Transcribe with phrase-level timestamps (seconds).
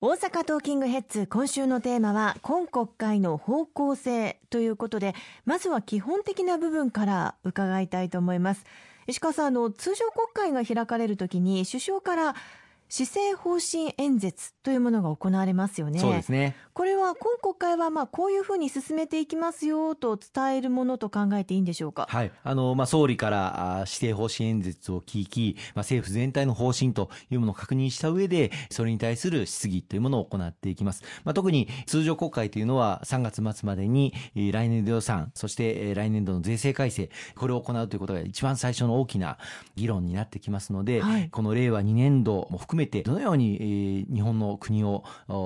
[0.00, 5.12] 大阪トーキングヘッズ今週のテーマは今国会の方向性ということで
[5.44, 8.64] まずは基本的な部分から伺いたいと思います。
[9.08, 12.36] 石川さんあの通常国会が開かれるときに首相から
[12.88, 15.98] 施政方針演説というものが行われますよね。
[15.98, 16.56] そうですね。
[16.72, 22.06] これは今国会はまあこういうふうに進めていきますよと伝えるものと考えていいんでしょうか？
[22.08, 22.32] はい。
[22.42, 31.02] あの、まあ、総理から施政方針演説を聞き、まあ、政府全体の方針というものを確認した上で、それに対する質疑というものを行っていきます。
[31.24, 39.38] まあ、特に通常国会というのは3月末までに来年度予算、そして来年度の税制改正、これを行うということが一番最初の大きな
[39.74, 45.04] 議論になってきますので、はい、この令和2年度も含めめてどのように日本の国を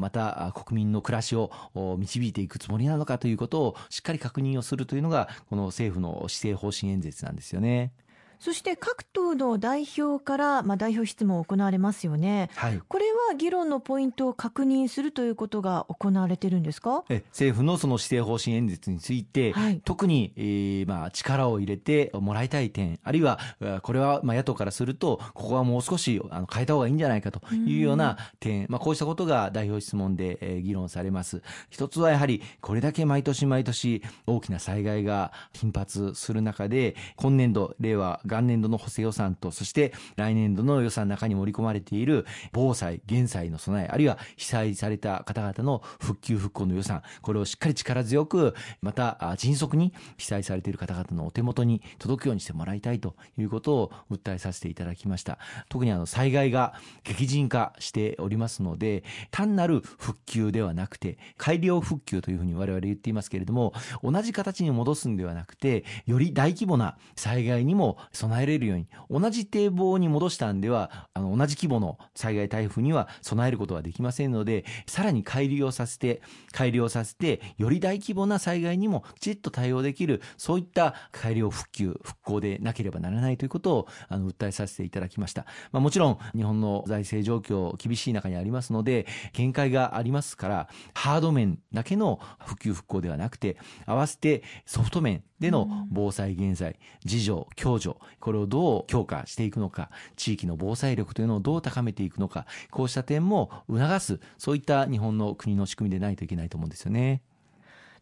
[0.00, 1.50] また国民の暮らしを
[1.98, 7.92] 導いていくつもりなのかということをしっかり確認をするというのがこの政府の施政方針演説なんですよね。
[8.44, 17.04] そして各党の代表から、まあ、代表質問を行われますよね、はい、これは議論のポイントを確認するということが行われてるんですか？
[17.08, 23.38] え政府のその施政方針演説について、はい、特に、えーまあ、力を入れてもらいたい点、あるいは
[23.80, 31.40] これはまあ野党からすると、ここはもう少しあの変えた方がいいんじゃないかというような点、まあ、こうしたことが代表質問で、えー、議論されます。
[31.70, 55.38] 一つはやはり、これだけ毎年毎年大きな災害が頻発する中で、今年度、令和元年度の補正予算と、そして来年度の予算の中に盛り込まれている防災、減災の備え、あるいは被災された方々の復旧復興の予算、これをしっかり力強く、また迅速に被災されている方々のお手元に届くようにしてもらいたいということを訴えさせていただきました。
[55.68, 63.72] 特にあの災害が激甚化しておりますので、単なる復旧ではなくて、改良復旧というふうに我々言っていますけれども、
[64.02, 76.22] 同じ形に戻すんではなくて、より大規模な災害にも備えれるように、同じ堤防に戻したんでは、あの、同じ規模の災害台風には備えることはできませんので、さらに改良させて、
[76.52, 85.46] 改良させて、より大規模な災害にもきちっと対応できる、そういった改良復旧、復興でなければならないということを、あの、訴えさせていただきました。
[85.72, 93.56] まあ、もちろん、日本の財政状況、厳しい中にありますので、限界がありますから、ハード面だけの復旧復興ではなくて、
[93.86, 107.20] 合わせてソフト面での防災減災、自助、共助、これをどう強化していくのか、地域の防災力というのをどう高めていくのか、こうした点も促す、そういった日本の国の仕組みでないといけないと思うんですよね。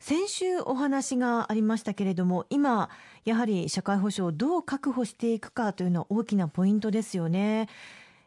[0.00, 2.88] 先週お話がありましたけれども今
[3.24, 7.68] やはり社会保障をどう確保していくかというのは大きなポイントですよね。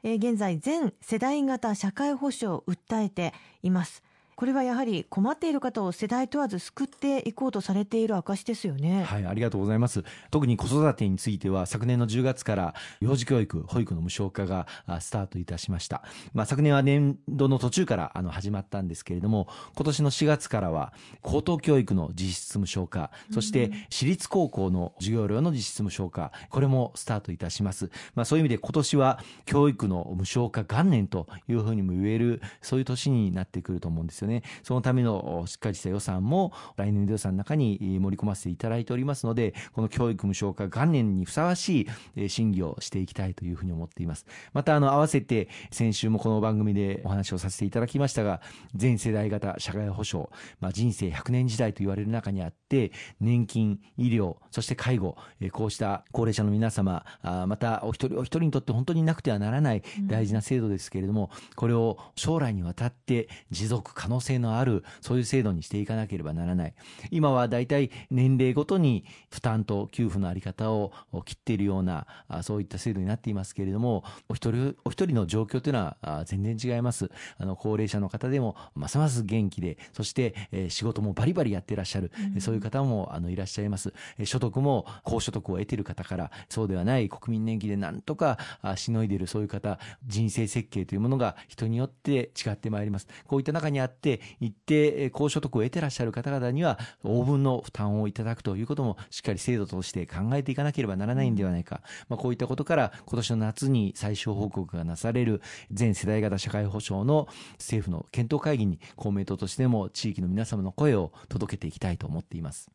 [0.03, 3.33] え現在全世代型社会保障を訴えて
[3.63, 4.03] います。
[4.35, 9.03] これはやはり困っている方を世代問わず救っていこうとされている証ですよね。
[9.03, 10.03] はい、ありがとうございます。
[10.31, 14.67] 特に子育てについては昨年の10月から幼児教育、保育の無償化が
[14.99, 16.03] スタートいたしました。
[16.33, 27.91] まあ、昨年は年度の途中からあの始まったんですけれども、今年の4月からは高等教育の実質無償化、そして私立高校の授業料の実質無償化、これもスタートいたします。
[28.15, 34.31] まあ、そういう意味で今年は教育の無償化元年というふうにも言える、そういう年になってくると思うんですよね。
[34.31, 34.43] ね。
[34.63, 44.25] そのためのしっかりした予算も来年度予算の中に盛り込ませていただいておりますので、この教育無償化元年にふさわしい審議をしていきたいというふうに思っています。
[44.53, 48.41] また、あの、合わせて先週もこの番組でお話をさせていただきましたが、
[48.73, 50.29] 全世代型社会保障、
[50.59, 55.17] まあ、人生100年時代と言われる中にあって、年金、医療、そして介護、
[55.51, 66.73] こうした高齢者の皆様、またお一人お一人にとって本当になくてはならない大事な制度ですけれども、これを将来にわたって持続可能性のある、そういう制度にしていかなければならない。
[67.11, 70.91] 今は大体年齢ごとに負担と給付のあり方を
[71.25, 72.05] 切っているような、
[72.41, 77.09] そういった制度になっていますけれども、お一人お一人の状況というのは全然違います。
[77.37, 83.93] あの、高齢者の方でも、ますます元気で、そして、え仕事もバリバリやってらっしゃる、うん、そういう方もあのいらっしゃいます。
[84.25, 88.37] 所得も高所得を得ている方から、そうではない国民年金でなんとか
[88.75, 93.07] しのいでいるそういう方、人生設計というものが人によって違ってまいります。
[93.27, 101.81] こういった中にあって、って一定高所得を得てらっしゃる方々には、応分の負担をいただくということも、しっかり制度として考えていかなければならないんではないか。
[102.09, 105.41] まあ、こういったことから、今年の夏に最終報告がなされる、
[105.71, 107.27] 全世代型社会保障の
[107.59, 112.71] 政府の検討会議に、公明党としても地域の皆様の声を届けていきたいと思っています。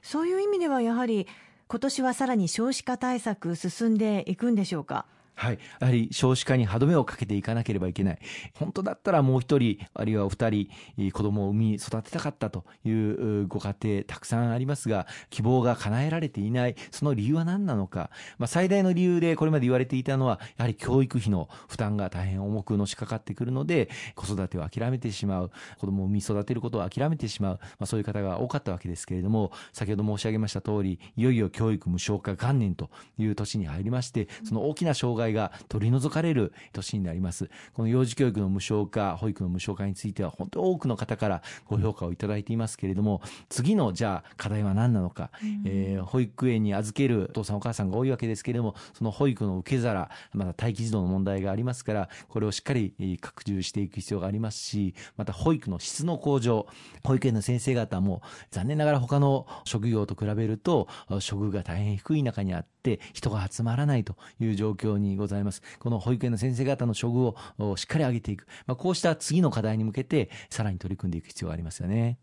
[0.00, 1.26] そういう意味では、やはり、
[1.66, 5.06] 今年はさらに少子化対策進んでいくんでしょうか？
[5.38, 5.58] はい。
[5.78, 8.18] やはり少子化に歯止めをかけていかなければいけない。
[8.58, 10.68] 本当だったらもう一人、あるいはお二人、
[11.12, 18.10] 子供を産み育てたかったというご家庭たくさんありますが、希望が叶えられていない、その理由は何なのか。
[18.38, 37.50] まあ、最大の理由でこれまで言われていたのは、やはり教育費の負担が大変重くのしかかってくるので、子育てを諦めてしまう、子供を産み育てることを諦めてしまう、まあ、そういう方が多かったわけですけれども、先ほど申し上げました通り、いよいよ教育無償化元年という年に入りまして、その大きな障害が取り除かれる年になります。
[37.74, 56.66] この幼児教育の無償化、保育の無償化については、本当に多くの方からご評価をいただいていますけれども、次のじゃあ課題は何なのか、うん、えー、保育園に預けるお父さんお母さんが多いわけですけれども、その保育の受け皿、また待機児童の問題がありますから、これをしっかり拡充していく必要がありますし、また保育の質の向上、
[57.04, 62.64] 保育園の先生方も残念ながら他の職業と比べると、処遇が大変低い中にあ
[62.94, 65.62] って、人が集まらないという状況にございます。
[65.78, 68.46] この保育園の先生方の処遇をしっかり上げていく。
[68.66, 72.18] まあ、こうした次の課題に向けて、さらに取り組んでいく必要がありますよね。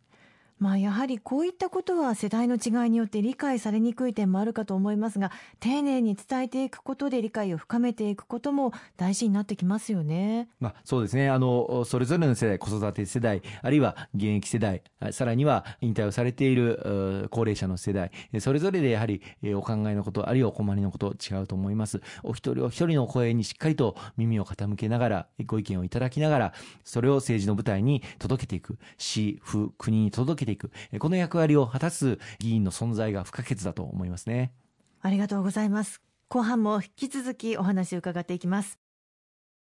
[0.58, 10.48] まあ、やはりこういったことは世代の違いによって理解されにくい点もあるかと思いますが丁寧に伝えていくことで理解を深めていくことも大事になってきますよね。
[10.62, 14.82] まあ、そうですねあのそれぞれの世代子育て世代あるいは現役世代
[15.12, 19.22] さらには引退をされている高齢者の世代それぞれでやはり
[19.56, 22.02] お考えのことあるいはお困りのこと違うと思います。
[22.24, 26.54] お一人お一人の声にしっかりと耳を傾けながらご意見をいただきながら
[26.86, 34.54] それを政治の舞台に届けていく市府国に届けけていく、この役割を果たす議員の存在が不可欠だと思いますね。
[35.02, 36.02] ありがとうございます。
[36.30, 38.85] 後半も引き続きお話を伺っていきます。